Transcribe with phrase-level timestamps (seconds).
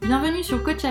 [0.00, 0.84] Bienvenue sur Coach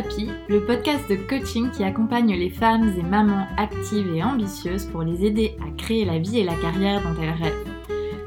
[0.48, 5.26] le podcast de coaching qui accompagne les femmes et mamans actives et ambitieuses pour les
[5.26, 7.68] aider à créer la vie et la carrière dont elles rêvent.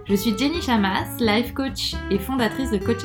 [0.06, 3.04] Je suis Jenny Chamas, life coach et fondatrice de Coach.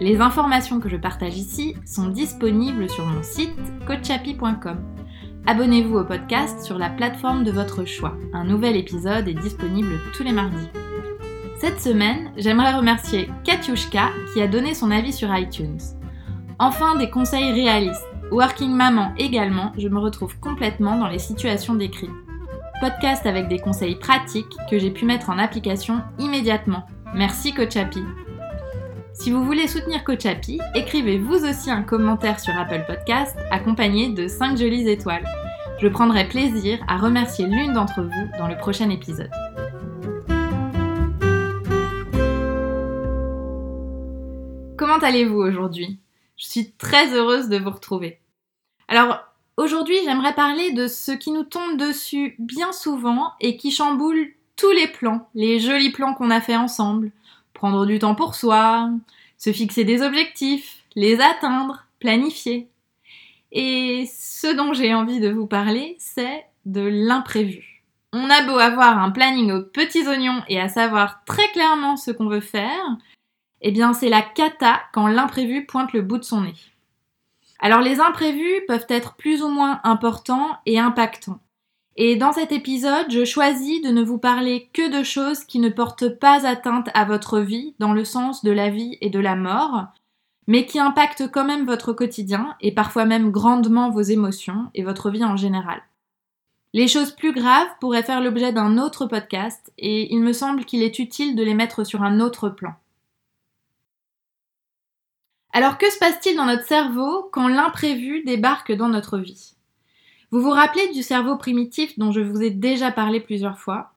[0.00, 4.78] Les informations que je partage ici sont disponibles sur mon site coachhappy.com.
[5.46, 8.16] Abonnez-vous au podcast sur la plateforme de votre choix.
[8.32, 10.68] Un nouvel épisode est disponible tous les mardis.
[11.58, 15.80] Cette semaine, j'aimerais remercier Katiushka qui a donné son avis sur iTunes.
[16.62, 18.06] Enfin, des conseils réalistes.
[18.30, 22.10] Working Maman également, je me retrouve complètement dans les situations décrites.
[22.82, 26.86] Podcast avec des conseils pratiques que j'ai pu mettre en application immédiatement.
[27.14, 28.04] Merci Coach Happy.
[29.14, 34.12] Si vous voulez soutenir Coach Happy, écrivez vous aussi un commentaire sur Apple Podcast accompagné
[34.12, 35.24] de 5 jolies étoiles.
[35.78, 39.30] Je prendrai plaisir à remercier l'une d'entre vous dans le prochain épisode.
[44.76, 46.00] Comment allez-vous aujourd'hui?
[46.40, 48.18] Je suis très heureuse de vous retrouver.
[48.88, 49.18] Alors,
[49.58, 54.70] aujourd'hui, j'aimerais parler de ce qui nous tombe dessus bien souvent et qui chamboule tous
[54.70, 57.12] les plans, les jolis plans qu'on a fait ensemble.
[57.52, 58.88] Prendre du temps pour soi,
[59.36, 62.68] se fixer des objectifs, les atteindre, planifier.
[63.52, 67.84] Et ce dont j'ai envie de vous parler, c'est de l'imprévu.
[68.14, 72.10] On a beau avoir un planning aux petits oignons et à savoir très clairement ce
[72.10, 72.96] qu'on veut faire,
[73.60, 76.54] eh bien c'est la cata quand l'imprévu pointe le bout de son nez.
[77.58, 81.40] Alors les imprévus peuvent être plus ou moins importants et impactants.
[81.96, 85.68] Et dans cet épisode, je choisis de ne vous parler que de choses qui ne
[85.68, 89.36] portent pas atteinte à votre vie dans le sens de la vie et de la
[89.36, 89.88] mort,
[90.46, 95.10] mais qui impactent quand même votre quotidien et parfois même grandement vos émotions et votre
[95.10, 95.82] vie en général.
[96.72, 100.82] Les choses plus graves pourraient faire l'objet d'un autre podcast et il me semble qu'il
[100.82, 102.74] est utile de les mettre sur un autre plan.
[105.52, 109.54] Alors que se passe-t-il dans notre cerveau quand l'imprévu débarque dans notre vie?
[110.30, 113.92] Vous vous rappelez du cerveau primitif dont je vous ai déjà parlé plusieurs fois?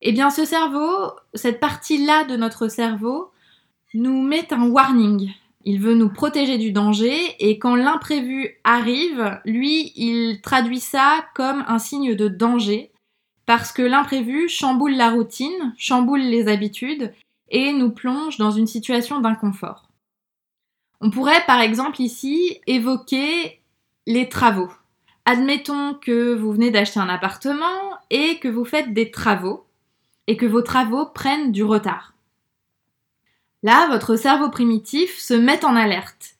[0.00, 3.30] Eh bien ce cerveau, cette partie-là de notre cerveau,
[3.92, 5.30] nous met un warning.
[5.66, 11.64] Il veut nous protéger du danger et quand l'imprévu arrive, lui, il traduit ça comme
[11.68, 12.92] un signe de danger
[13.44, 17.12] parce que l'imprévu chamboule la routine, chamboule les habitudes
[17.50, 19.90] et nous plonge dans une situation d'inconfort.
[21.00, 23.60] On pourrait par exemple ici évoquer
[24.06, 24.70] les travaux.
[25.24, 29.66] Admettons que vous venez d'acheter un appartement et que vous faites des travaux
[30.26, 32.14] et que vos travaux prennent du retard.
[33.62, 36.36] Là, votre cerveau primitif se met en alerte.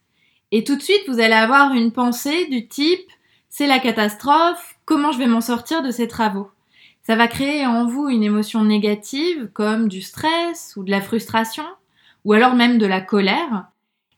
[0.53, 3.10] Et tout de suite, vous allez avoir une pensée du type
[3.56, 6.50] c'est la catastrophe, comment je vais m'en sortir de ces travaux?
[7.04, 11.62] Ça va créer en vous une émotion négative comme du stress ou de la frustration
[12.25, 13.69] ou alors même de la colère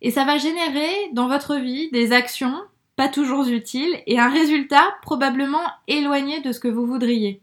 [0.03, 2.63] et ça va générer dans votre vie des actions
[2.97, 7.43] pas toujours utiles et un résultat probablement éloigné de ce que vous voudriez.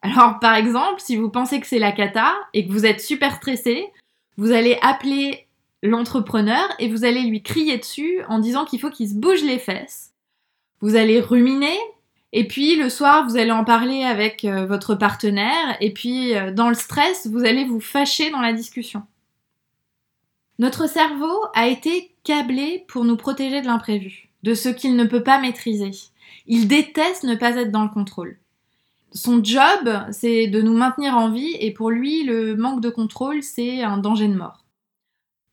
[0.00, 3.36] Alors par exemple, si vous pensez que c'est la cata et que vous êtes super
[3.36, 3.86] stressé,
[4.36, 5.48] vous allez appeler
[5.82, 9.58] l'entrepreneur et vous allez lui crier dessus en disant qu'il faut qu'il se bouge les
[9.58, 10.12] fesses.
[10.80, 11.76] Vous allez ruminer
[12.32, 16.52] et puis le soir, vous allez en parler avec euh, votre partenaire et puis euh,
[16.52, 19.02] dans le stress, vous allez vous fâcher dans la discussion.
[20.60, 25.22] Notre cerveau a été câblé pour nous protéger de l'imprévu, de ce qu'il ne peut
[25.22, 25.90] pas maîtriser.
[26.46, 28.36] Il déteste ne pas être dans le contrôle.
[29.12, 33.42] Son job, c'est de nous maintenir en vie et pour lui, le manque de contrôle,
[33.42, 34.66] c'est un danger de mort.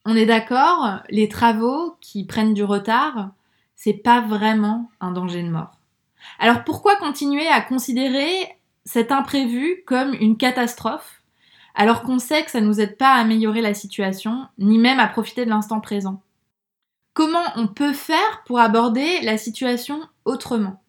[0.03, 3.29] On est d'accord, les travaux qui prennent du retard,
[3.78, 5.79] c'est pas vraiment un danger de mort.
[6.38, 11.22] Alors pourquoi continuer à considérer cet imprévu comme une catastrophe?
[11.78, 15.00] Alors qu'on sait que ça ne nous aide pas à améliorer la situation, ni même
[15.00, 16.22] à profiter de l'instant présent.
[17.14, 20.82] Comment on peut faire pour aborder la situation autrement?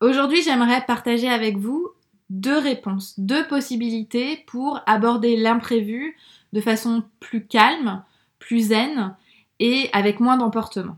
[0.00, 1.90] Aujourd'hui, j'aimerais partager avec vous
[2.30, 6.16] deux réponses, deux possibilités pour aborder l'imprévu
[6.54, 8.02] de façon plus calme,
[8.38, 9.14] plus zen
[9.58, 10.96] et avec moins d'emportement.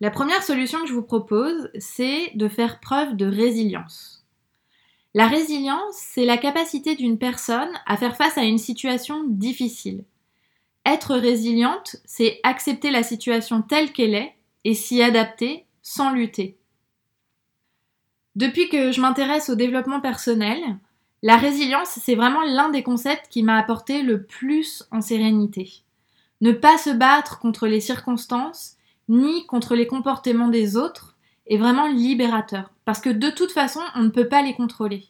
[0.00, 4.25] La première solution que je vous propose, c'est de faire preuve de résilience.
[5.16, 10.04] La résilience, c'est la capacité d'une personne à faire face à une situation difficile.
[10.84, 14.34] Être résiliente, c'est accepter la situation telle qu'elle est
[14.64, 16.58] et s'y adapter sans lutter.
[18.34, 20.60] Depuis que je m'intéresse au développement personnel,
[21.22, 25.82] la résilience, c'est vraiment l'un des concepts qui m'a apporté le plus en sérénité.
[26.42, 28.76] Ne pas se battre contre les circonstances,
[29.08, 31.15] ni contre les comportements des autres,
[31.46, 35.08] est vraiment libérateur, parce que de toute façon, on ne peut pas les contrôler.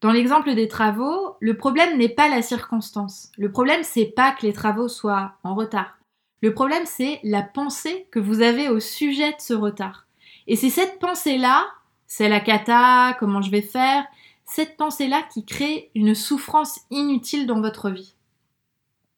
[0.00, 3.32] Dans l'exemple des travaux, le problème n'est pas la circonstance.
[3.38, 5.96] Le problème, c'est pas que les travaux soient en retard.
[6.42, 10.06] Le problème, c'est la pensée que vous avez au sujet de ce retard.
[10.46, 11.64] Et c'est cette pensée-là,
[12.06, 14.04] c'est la cata, comment je vais faire,
[14.44, 18.14] cette pensée-là qui crée une souffrance inutile dans votre vie.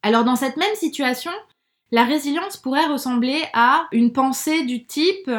[0.02, 1.32] Alors dans cette même situation,
[1.92, 5.30] la résilience pourrait ressembler à une pensée du type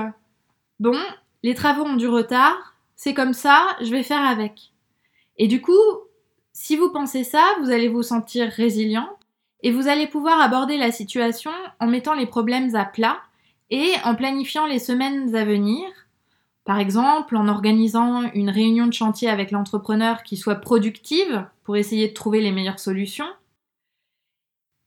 [0.79, 0.97] Bon,
[1.43, 4.71] les travaux ont du retard, c'est comme ça, je vais faire avec.
[5.37, 5.73] Et du coup,
[6.53, 9.09] si vous pensez ça, vous allez vous sentir résilient
[9.63, 13.19] et vous allez pouvoir aborder la situation en mettant les problèmes à plat
[13.69, 15.83] et en planifiant les semaines à venir.
[16.63, 22.09] Par exemple, en organisant une réunion de chantier avec l'entrepreneur qui soit productive pour essayer
[22.09, 23.29] de trouver les meilleures solutions.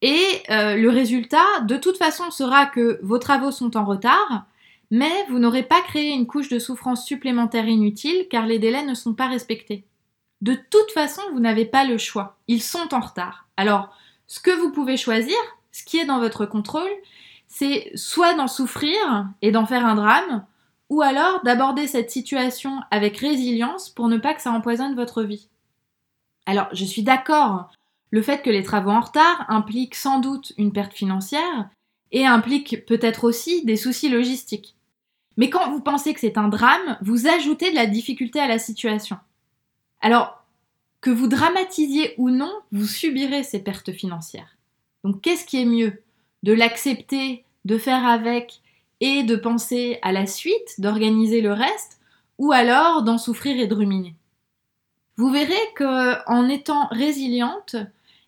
[0.02, 4.46] Et euh, le résultat, de toute façon, sera que vos travaux sont en retard,
[4.90, 8.94] mais vous n'aurez pas créé une couche de souffrance supplémentaire inutile car les délais ne
[8.94, 9.84] sont pas respectés.
[10.40, 12.38] De toute façon, vous n'avez pas le choix.
[12.48, 13.46] Ils sont en retard.
[13.56, 13.94] Alors,
[14.26, 15.36] ce que vous pouvez choisir,
[15.70, 16.90] ce qui est dans votre contrôle,
[17.46, 20.46] c'est soit d'en souffrir et d'en faire un drame,
[20.88, 25.48] ou alors d'aborder cette situation avec résilience pour ne pas que ça empoisonne votre vie.
[26.46, 27.70] Alors, je suis d'accord,
[28.10, 31.68] le fait que les travaux en retard impliquent sans doute une perte financière
[32.12, 34.76] et implique peut-être aussi des soucis logistiques.
[35.36, 38.58] Mais quand vous pensez que c'est un drame, vous ajoutez de la difficulté à la
[38.58, 39.16] situation.
[40.00, 40.44] Alors,
[41.00, 44.56] que vous dramatisiez ou non, vous subirez ces pertes financières.
[45.04, 46.02] Donc qu'est-ce qui est mieux
[46.42, 48.60] De l'accepter, de faire avec
[49.00, 52.00] et de penser à la suite, d'organiser le reste,
[52.38, 54.14] ou alors d'en souffrir et de ruminer?
[55.16, 57.76] Vous verrez que en étant résiliente,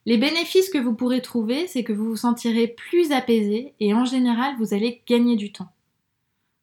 [0.04, 4.04] les bénéfices que vous pourrez trouver, c'est que vous vous sentirez plus apaisé et en
[4.04, 5.70] général, vous allez gagner du temps.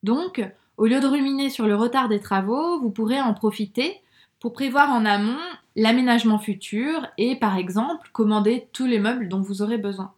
[0.04, 0.42] Donc,
[0.76, 4.02] au lieu de ruminer sur le retard des travaux, vous pourrez en profiter
[4.40, 5.40] pour prévoir en amont
[5.76, 10.14] l'aménagement futur et par exemple commander tous les meubles dont vous aurez besoin.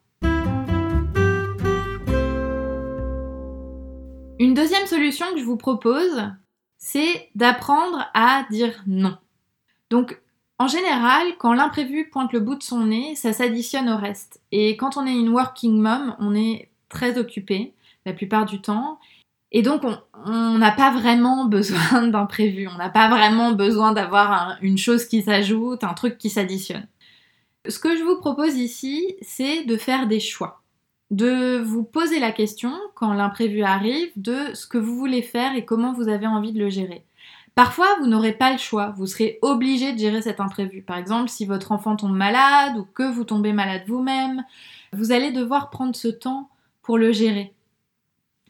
[4.40, 6.24] Une deuxième solution que je vous propose,
[6.80, 9.16] c'est d'apprendre à dire non.
[10.62, 14.42] En général, quand l'imprévu pointe le bout de son nez, ça s'additionne au reste.
[14.52, 17.74] Et quand on est une working mom, on est très occupé
[18.06, 19.00] la plupart du temps
[19.52, 19.84] et donc,
[20.26, 25.22] on n'a pas vraiment besoin d'imprévu, on n'a pas vraiment besoin d'avoir une chose qui
[25.24, 26.88] s'ajoute, un truc qui s'additionne.
[27.68, 30.62] Ce que je vous propose ici, c'est de faire des choix,
[31.12, 35.66] de vous poser la question, quand l'imprévu arrive, de ce que vous voulez faire et
[35.66, 37.04] comment vous avez envie de le gérer.
[37.56, 40.82] Parfois, vous n'aurez pas le choix, vous serez obligé de gérer cet imprévu.
[40.82, 44.44] Par exemple, si votre enfant tombe malade ou que vous tombez malade vous-même,
[44.94, 46.50] vous allez devoir prendre ce temps
[46.82, 47.54] pour le gérer.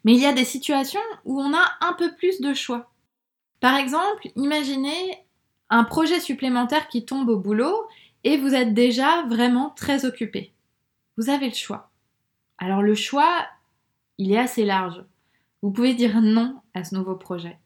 [0.03, 2.91] Mais il y a des situations où on a un peu plus de choix.
[3.59, 5.23] Par exemple, imaginez
[5.69, 7.87] un projet supplémentaire qui tombe au boulot
[8.23, 10.53] et vous êtes déjà vraiment très occupé.
[11.17, 11.89] Vous avez le choix.
[12.57, 13.45] Alors le choix,
[14.17, 15.03] il est assez large.
[15.61, 17.57] Vous pouvez dire non à ce nouveau projet.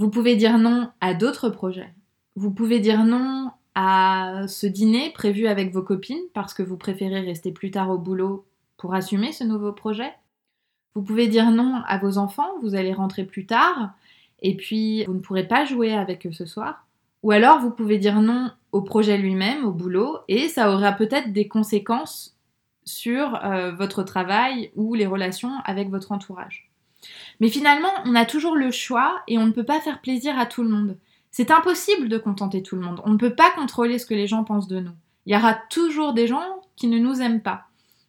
[0.00, 1.92] Vous pouvez dire non à d'autres projets.
[2.34, 7.20] Vous pouvez dire non à ce dîner prévu avec vos copines parce que vous préférez
[7.20, 8.46] rester plus tard au boulot
[8.78, 10.10] pour assumer ce nouveau projet.
[10.94, 13.90] Vous pouvez dire non à vos enfants, vous allez rentrer plus tard,
[14.40, 16.86] et puis vous ne pourrez pas jouer avec eux ce soir.
[17.22, 21.34] Ou alors vous pouvez dire non au projet lui-même, au boulot, et ça aura peut-être
[21.34, 22.38] des conséquences
[22.86, 26.69] sur euh, votre travail ou les relations avec votre entourage.
[27.40, 30.46] Mais finalement, on a toujours le choix et on ne peut pas faire plaisir à
[30.46, 30.96] tout le monde.
[31.30, 33.00] C'est impossible de contenter tout le monde.
[33.04, 34.92] On ne peut pas contrôler ce que les gens pensent de nous.
[35.26, 37.66] Il y aura toujours des gens qui ne nous aiment pas.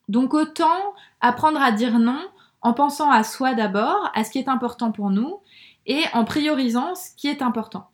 [0.09, 2.19] Donc autant apprendre à dire non
[2.61, 5.39] en pensant à soi d'abord, à ce qui est important pour nous,
[5.87, 7.89] et en priorisant ce qui est important.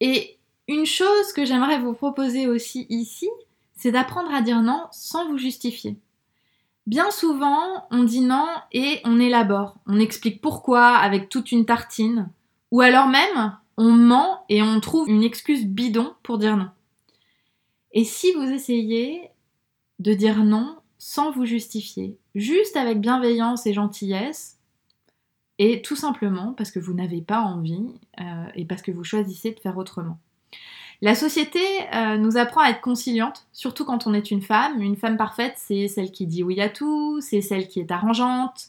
[0.00, 3.28] Et une chose que j'aimerais vous proposer aussi ici,
[3.76, 5.98] c'est d'apprendre à dire non sans vous justifier.
[6.86, 12.30] Bien souvent, on dit non et on élabore, on explique pourquoi avec toute une tartine,
[12.70, 16.68] ou alors même, on ment et on trouve une excuse bidon pour dire non.
[17.92, 19.30] Et si vous essayez
[19.98, 24.58] de dire non sans vous justifier, juste avec bienveillance et gentillesse,
[25.58, 27.86] et tout simplement parce que vous n'avez pas envie
[28.20, 30.18] euh, et parce que vous choisissez de faire autrement.
[31.02, 31.60] La société
[31.94, 34.80] euh, nous apprend à être conciliante, surtout quand on est une femme.
[34.80, 38.68] Une femme parfaite, c'est celle qui dit oui à tout, c'est celle qui est arrangeante,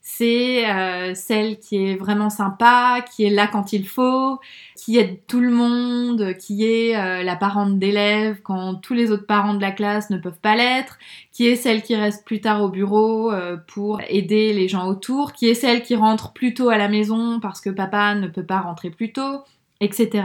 [0.00, 4.40] c'est euh, celle qui est vraiment sympa, qui est là quand il faut,
[4.76, 9.26] qui aide tout le monde, qui est euh, la parente d'élèves quand tous les autres
[9.26, 10.98] parents de la classe ne peuvent pas l'être,
[11.32, 13.30] qui est celle qui reste plus tard au bureau
[13.66, 17.38] pour aider les gens autour, qui est celle qui rentre plus tôt à la maison
[17.40, 19.42] parce que papa ne peut pas rentrer plus tôt,
[19.80, 20.24] etc.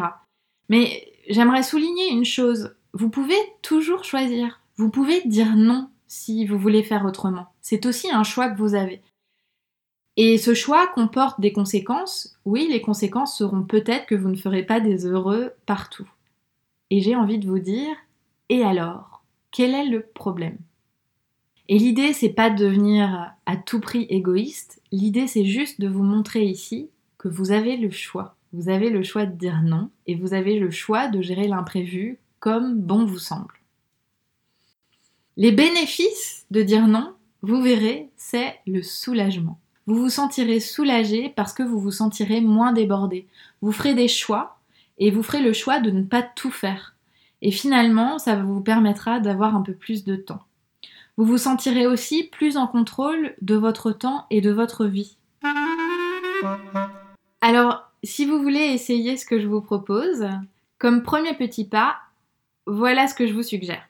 [0.70, 2.76] Mais j'aimerais souligner une chose.
[2.94, 4.62] Vous pouvez toujours choisir.
[4.78, 7.48] Vous pouvez dire non si vous voulez faire autrement.
[7.62, 9.02] C'est aussi un choix que vous avez.
[10.16, 12.38] Et ce choix comporte des conséquences.
[12.46, 16.08] Oui, les conséquences seront peut-être que vous ne ferez pas des heureux partout.
[16.92, 17.96] Et j'ai envie de vous dire,
[18.50, 20.58] et alors Quel est le problème?
[21.70, 24.82] Et l'idée, c'est pas de devenir à tout prix égoïste.
[24.92, 28.36] L'idée, c'est juste de vous montrer ici que vous avez le choix.
[28.54, 32.20] Vous avez le choix de dire non et vous avez le choix de gérer l'imprévu
[32.40, 33.56] comme bon vous semble.
[35.38, 39.60] Les bénéfices de dire non, vous verrez, c'est le soulagement.
[39.88, 43.28] Vous vous sentirez soulagé parce que vous vous sentirez moins débordé.
[43.62, 44.60] Vous ferez des choix
[45.00, 46.96] et vous ferez le choix de ne pas tout faire.
[47.42, 50.44] Et finalement, ça vous permettra d'avoir un peu plus de temps.
[51.18, 55.18] Vous vous sentirez aussi plus en contrôle de votre temps et de votre vie.
[57.42, 60.28] Alors, si vous voulez essayer ce que je vous propose,
[60.78, 61.98] comme premier petit pas,
[62.66, 63.88] voilà ce que je vous suggère.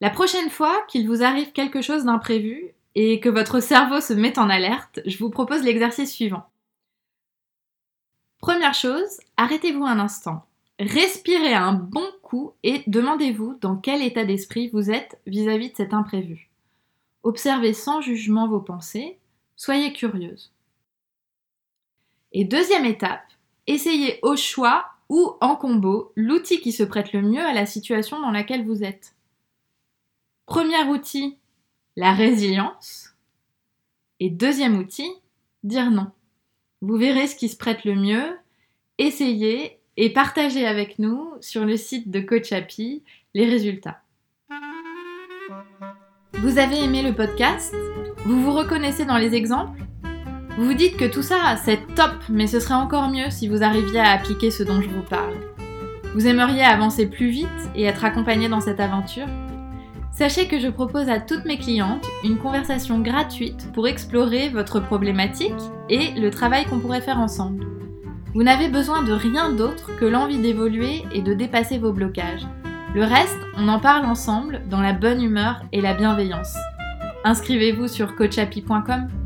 [0.00, 4.38] La prochaine fois qu'il vous arrive quelque chose d'imprévu et que votre cerveau se met
[4.38, 6.46] en alerte, je vous propose l'exercice suivant.
[8.38, 10.44] Première chose, arrêtez-vous un instant.
[10.78, 15.94] Respirez un bon coup et demandez-vous dans quel état d'esprit vous êtes vis-à-vis de cet
[15.94, 16.50] imprévu.
[17.22, 19.18] Observez sans jugement vos pensées,
[19.56, 20.52] soyez curieuse.
[22.32, 23.24] Et deuxième étape,
[23.66, 28.20] essayez au choix ou en combo l'outil qui se prête le mieux à la situation
[28.20, 29.14] dans laquelle vous êtes.
[30.46, 31.38] Premier outil,
[31.96, 33.14] la résilience.
[34.20, 35.10] Et deuxième outil,
[35.62, 36.10] dire non.
[36.82, 38.38] Vous verrez ce qui se prête le mieux,
[38.98, 43.02] essayez et partagez avec nous sur le site de Coach Happy
[43.34, 44.02] les résultats.
[46.34, 47.74] Vous avez aimé le podcast?
[48.24, 49.80] Vous vous reconnaissez dans les exemples?
[50.56, 53.62] Vous vous dites que tout ça, c'est top, mais ce serait encore mieux si vous
[53.62, 55.34] arriviez à appliquer ce dont je vous parle.
[56.14, 59.26] Vous aimeriez avancer plus vite et être accompagné dans cette aventure?
[60.12, 65.52] Sachez que je propose à toutes mes clientes une conversation gratuite pour explorer votre problématique
[65.90, 67.66] et le travail qu'on pourrait faire ensemble.
[68.32, 72.46] Vous n'avez besoin de rien d'autre que l'envie d'évoluer et de dépasser vos blocages.
[72.94, 76.56] Le reste, on en parle ensemble dans la bonne humeur et la bienveillance.
[77.24, 79.25] Inscrivez-vous sur coachapi.com.